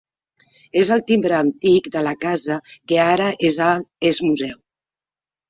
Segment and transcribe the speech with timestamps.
[0.83, 2.57] És el timbre antic de la casa
[2.93, 3.29] que ara
[4.13, 4.59] és museu.